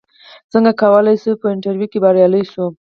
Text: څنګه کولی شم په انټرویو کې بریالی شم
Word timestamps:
څنګه 0.51 0.71
کولی 0.81 1.15
شم 1.21 1.35
په 1.41 1.47
انټرویو 1.53 1.91
کې 1.91 1.99
بریالی 2.03 2.43
شم 2.51 2.71